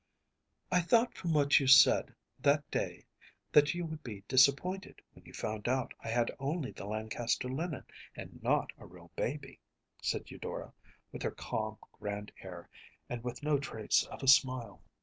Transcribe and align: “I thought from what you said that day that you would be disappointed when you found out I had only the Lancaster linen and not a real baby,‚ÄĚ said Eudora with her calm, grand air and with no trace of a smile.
“I 0.71 0.81
thought 0.81 1.13
from 1.15 1.31
what 1.33 1.59
you 1.59 1.67
said 1.67 2.15
that 2.39 2.71
day 2.71 3.05
that 3.51 3.75
you 3.75 3.85
would 3.85 4.01
be 4.01 4.23
disappointed 4.27 4.99
when 5.13 5.23
you 5.27 5.31
found 5.33 5.67
out 5.69 5.93
I 5.99 6.07
had 6.07 6.31
only 6.39 6.71
the 6.71 6.85
Lancaster 6.87 7.47
linen 7.47 7.85
and 8.15 8.41
not 8.41 8.71
a 8.79 8.87
real 8.87 9.11
baby,‚ÄĚ 9.15 10.03
said 10.03 10.31
Eudora 10.31 10.73
with 11.11 11.21
her 11.21 11.29
calm, 11.29 11.77
grand 11.91 12.31
air 12.41 12.67
and 13.09 13.23
with 13.23 13.43
no 13.43 13.59
trace 13.59 14.03
of 14.07 14.23
a 14.23 14.27
smile. 14.27 14.81